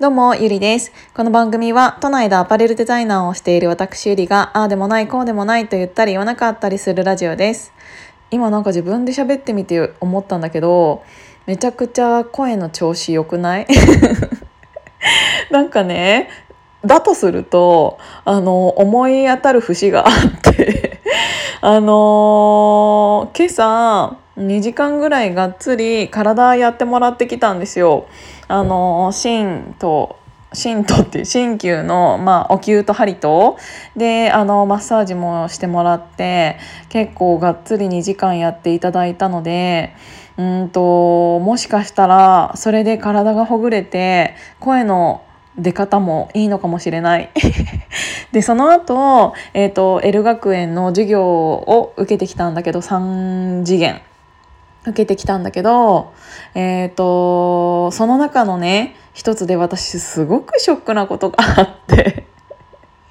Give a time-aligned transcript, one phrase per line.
[0.00, 0.90] どうも、ゆりです。
[1.14, 7.72] この番組は、都内でアパレルデザイナーをしている私ゆりが、ああでもない、こうでもないと言ったり言わなかったりするラジオです。
[8.32, 11.04] 今なんか自分で喋ってみて思ったんだけど、
[11.46, 13.68] めちゃくちゃ声の調子良くない？
[15.52, 16.28] なんかね、
[16.84, 21.00] だとすると、あの、思い当たる節があって
[21.60, 28.06] あのー、今朝、2時間ぐらいがっつり体やってもらってきたんですよ。
[28.48, 30.18] あの芯と
[30.54, 33.58] 鍼とっていう鍼灸の、まあ、お灸と針と
[33.96, 39.94] であのマッサージもしてもらって結構がっつり2時間やっていただいたので
[40.36, 45.24] うんともしかしたらそれで体がほぐれて声の
[45.56, 47.30] 出方もいいのかもしれない
[48.32, 54.00] でその後、えー、と L 学園の授業を受けてきたんだけど3次元
[54.86, 56.12] 受けてきたんだけど、
[56.54, 62.26] えっ、ー、と、その中のね、一つで私すごくショックなことがあって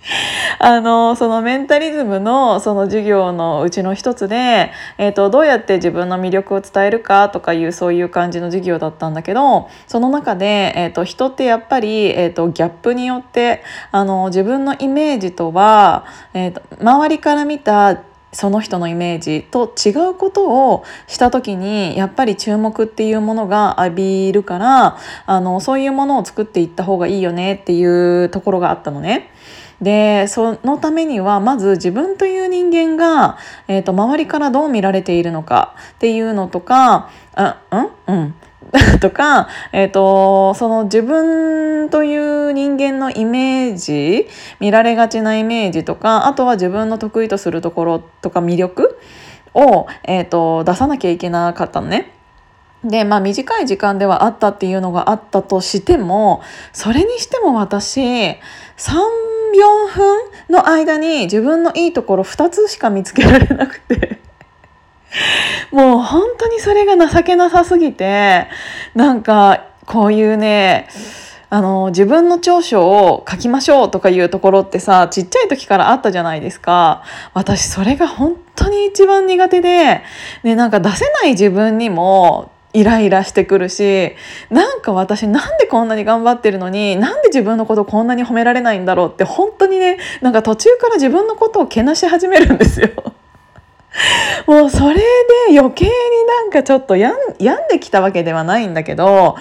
[0.60, 17.98] あの、そのメンタリズムのその授業のうちの一つで、えっ、ー、と、どうやって自分の魅力を伝えるかとかいうそういう感じの授業だったんだけど、その中で、えっ、ー、と、人ってやっぱり、えっ、と、ギャップによって、あの、自分のイメージとは、えっ、と、周りから見た
[18.34, 29.30] その人のイメージと違うことをした時にやっぱり注目っていうものが浴びるからあのそういうものを作っていった方がいいよねっていうところがあったのね。
[29.82, 37.60] でそのためにはまず自分という人間が、えーと、周りからどう見られているのかっていうのとかあ
[38.08, 38.16] うん？
[38.16, 38.36] うん
[39.00, 44.28] とか、え、ー、と、その自分という人間のイメージ、
[44.60, 48.98] 見られがちなイメージとか、あとは自分の得意とするところとか魅力
[49.54, 52.12] を、え、ー、と、出さなきゃいけなかったのね。
[52.84, 56.42] で、まあ短い時間ではあったっていうのがあったとしても、
[56.74, 58.36] それにしても私、3、
[59.54, 60.18] 4分
[60.50, 64.20] の間に自分のいいところ2つしか見つけられなくて
[65.72, 68.48] もう本当にそれが情けなさすぎて
[68.96, 70.88] なんかこういうね
[71.50, 77.04] あの自分の長所を書きましょうとかいうところってさちっちゃい時からあったじゃないですか
[77.34, 80.02] 私それが本当に一番苦手で、
[80.42, 84.14] ね、なんか出せない自分にもイライラしてくるし
[84.50, 93.13] なんか私なんでこんなに頑張ってるのになんで自分のことこんなに褒められないんだろうって本当にねなんか途中から自分のことをけなし始めるんですよ。
[94.48, 95.92] もうそれで余計に
[96.28, 97.38] なんかちょっと病ん
[97.70, 99.36] できたわけではないんだけど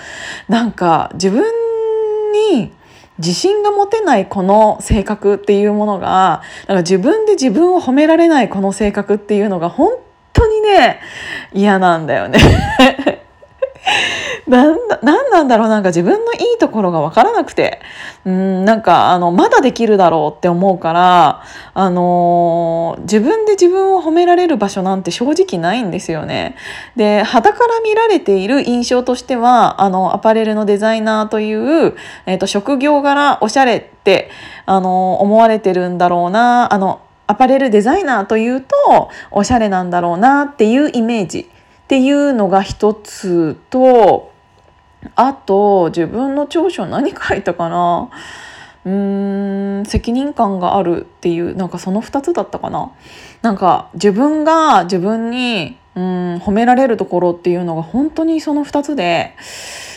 [0.48, 1.44] なんか自分
[2.52, 2.72] に
[3.18, 9.92] 自信が持てないこの性格っていうものがなんか自分で自分を褒められないこの性格っていうのが本
[10.32, 11.00] 当にね
[11.52, 12.38] 嫌なんだよね。
[14.56, 17.80] なんなんだろうなんか自分のいいところが分からなくて
[18.26, 21.42] うんなんかあのまだできるだろうって思うから
[21.72, 26.56] あのー、自分で自分を褒められる場所なんて正直ないんですよね。
[26.96, 31.96] で肌から見られている印象としてはあのアパレルのデザイナーという、
[32.26, 34.30] えーと、職業柄おしゃれって
[34.66, 44.31] あの思われてるんだろうなあのアパレルデザイナーというとおしゃれなんだろうなっていうイメージっていうのが一つと
[45.16, 48.10] あと自分の長所何書いたかな？
[48.84, 52.92] うーん責任感があるっていうなんかその2つだったかな？
[53.42, 59.34] なんか自分が自分にうん褒められるところっていうのが本当にその2つで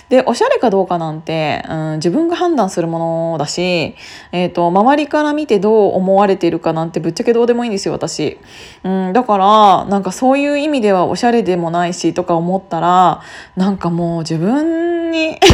[0.09, 3.95] でおしゃれかどうかなんて、うん、自分が判断するものだし、
[4.31, 8.37] えーと、周りから見てどう思われているかなんてぶっちゃけどうでもいいんですよ私、
[8.83, 13.21] うん、だからなんかそういう意味ではおしゃれでもないしとか思ったら
[13.55, 15.39] なんかもう自分に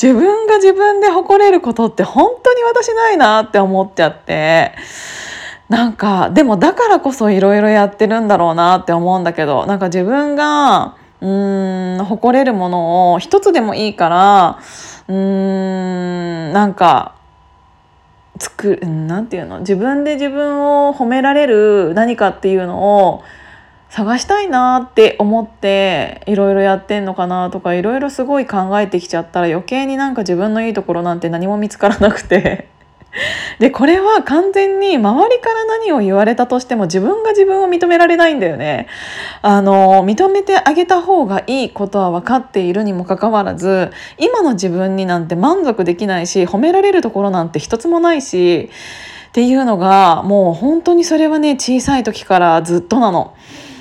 [0.00, 4.72] 自分が自分で誇れることって本当に私ないなって思っちゃって。
[5.68, 14.58] なんかでもだからこそいろいろやってるんだろうなって思うんだけどなんか自分がうん誇れるものを一つでもいいから
[15.08, 17.16] うんなんか
[18.38, 19.60] 作るなんていうの？
[19.60, 23.22] 自分で自分を褒められる何かっていうのを
[23.88, 32.68] 探したいなって思っていろいろやってんのかなとかいろいろすごい考えてきちゃったら余計になんか自分のいいところなんて何も見つからなくて。
[33.58, 38.86] でこれは完全に周りから何を言われたとしても自分が自分を認められないんだよね。
[39.42, 48.70] あの認めてあげた方がいいことは分かっているにもかかわらず今の自分になんて満足できないし褒められるところなんて一つもないし
[49.30, 53.34] っていうのがもう本当にそれはね小さい時からずっとなの。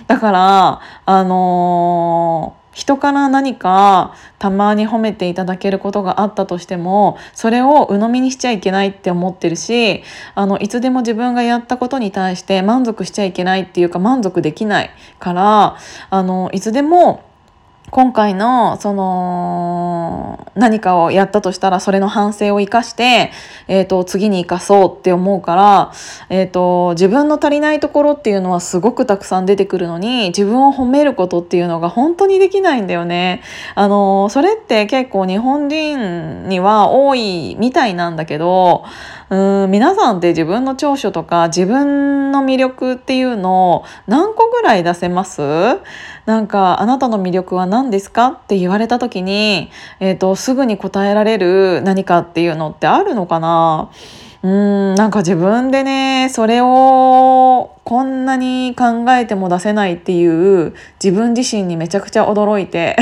[0.08, 10.04] だからあのー人から何かたまに褒めていただけることがあったとしてもそれを鵜呑みにしちゃいけないって思ってるし
[10.36, 15.78] あのいつでも自分がやったことに対して満足しちゃいけないっていうか満足できないから
[16.12, 17.24] あのいつでも
[17.90, 23.32] 今回のその何かをやったとしたらそれの反省を生かして、
[23.70, 25.92] えーと、次に生かそうって思うから、
[26.30, 33.42] えーと、自分の足りないところっていうのはすごくたくさん出てくるのに自分を褒めることっていうのが本当にできないんだよね。
[33.74, 38.84] あのそれって結構日本人には多いみたいなんだけど
[39.30, 45.42] うん皆さんって自分の長所とか自分の魅力っていうのを何個ぐらい出せます？
[46.26, 48.28] なんかあなたの魅力は何ですか？
[48.28, 49.70] って言われた時に、
[50.00, 53.92] えーと、すぐに答えられる何かっていうのってあるのかな？
[54.44, 60.74] うんなんか自分でねそれをこんなに考えても出せないっていう
[61.04, 62.96] 自分自身にめちゃくちゃ驚いて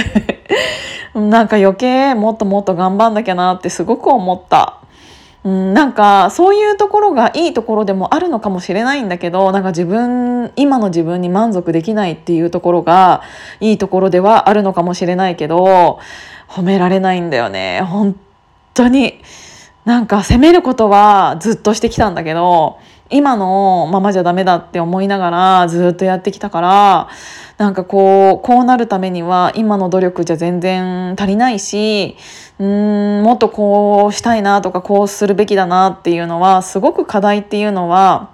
[1.13, 4.80] なんか余計もっともっと頑張んなきゃなってすごく思った。
[5.45, 13.21] うん、なんかそういうところがいいところでもあるのかもしれないんだけどなんか自分今の自分に満足できないっていうところが
[13.59, 16.00] いいところではあるのかもしれないけど
[16.50, 17.81] 褒められないんだよね。
[17.81, 18.19] 本
[18.74, 19.21] 当に。
[19.86, 22.80] なんか責めることはずっとしてきたんだけど
[23.10, 27.10] 今のままじゃダメだって思いながらずっとやってきたから
[27.57, 32.18] なんかこうこうなるためには今の努力じゃ全然足りないし
[32.57, 38.31] うんもっとこうしたいなとかこうするべきだなっていうのはすごく課題っていうのは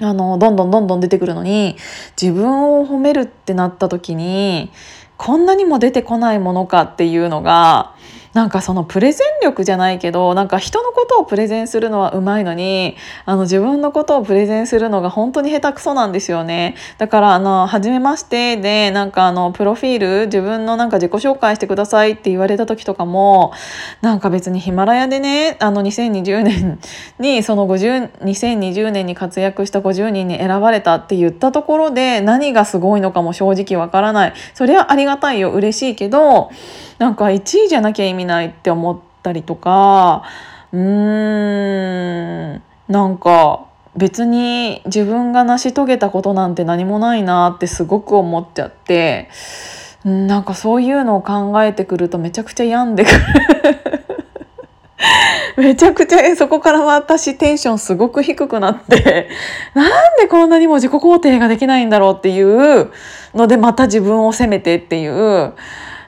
[0.00, 1.76] あのどんどんどんどん出てくるのに
[2.20, 4.70] 自分を褒めるってなった時に
[5.16, 7.94] こんなにも出てこないものかっていうのが
[8.34, 16.76] なんかそのプレゼン力じゃないけどなんか人のことをプレゼンするのはうまいのにあの自分のことをプレゼンするのが本当に下手くそなんですよね。
[16.98, 23.52] だからあの初めましてでなんかあのプロフィール自分のなんか自己紹介してくださいって言われた時とかも
[24.02, 26.78] なんか別にヒマラヤでねあの2020年
[27.18, 34.34] にその50 2020年に活躍した50人に選ばれたって言ったところで何がすごいのかも正直わからない。
[34.54, 36.50] それはありがたいよ嬉しいけど
[36.98, 40.24] なんか1位じゃなきゃ意味ないって思ったりとか
[40.72, 43.66] うーんなんか
[43.96, 49.28] 別に自分が成し遂げたことなんて何もないなってすごく思っちゃって
[50.04, 53.18] なんかそういうのを考えてくるとめちゃくちゃ病んでくる。
[55.56, 59.28] めちゃくちゃそこから私テンションすごく低くなって
[59.74, 59.86] なん
[60.20, 62.92] でこんなにも自己肯定ができないんだろうっていう
[63.34, 65.54] のでまた自分を責めてっていう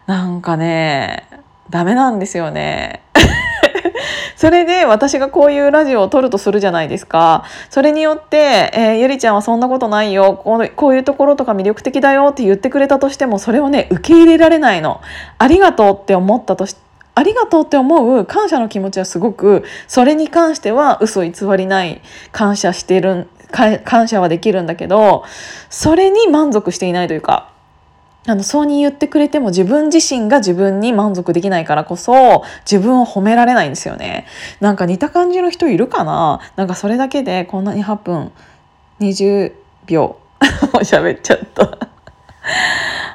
[0.06, 1.26] なんかね
[1.70, 3.02] ダメなんですよね。
[4.37, 7.44] それで私がこういうラジオを撮るとするじゃないですか。
[7.69, 10.69] それによって、えー、ゆりちゃんはそんなことないよこう。
[10.75, 15.00] こういうところとか魅力的だよって言ってくれたとしても、それをね、受け入れられないの。
[15.38, 16.81] ありがとうって思ったとして
[17.14, 22.00] ありがとうって思う感謝の気持ちはすごく、それに関しては嘘偽りない
[22.32, 25.25] 感謝してる、感謝はできるんだけど、
[25.69, 27.50] それに満足していないというか、
[28.26, 34.26] あのそうに言ってくれても自分自身が自分に満足できないからこそ自分を褒められないんですよね。
[34.61, 36.40] なんか似た感じの人いるかな？
[36.56, 38.32] なんかそれだけでこんなに8分
[39.00, 39.52] 20
[39.87, 40.17] 秒
[40.82, 41.78] 喋っちゃった。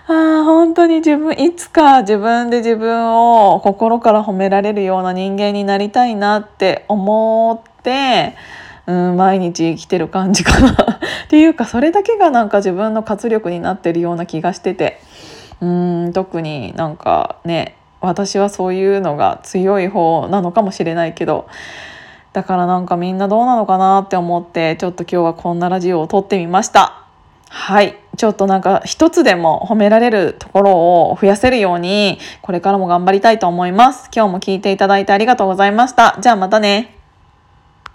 [0.08, 8.36] あ本当に自分いつか自分で自分を心から褒められるような人間になりたいなって思って
[8.86, 10.95] うん毎日生きてる感じかな
[11.26, 15.00] っていうかそれだけがなんか自分の活力になってるような気がしてて
[15.62, 21.48] うん特になんかね私はそういうのが強い方なのかもしれないけど
[22.34, 27.02] だからなんかみんなどうなのかなって思ってちょっと今日はこんなラジオを撮ってみました。
[27.48, 34.10] はいちょっとなんか一つでも褒められるところを増やせるようにこれからも頑張りたいと思います。
[34.14, 36.18] 今日も聞いていただいてありがとうございました。
[36.22, 36.95] じゃあまたね。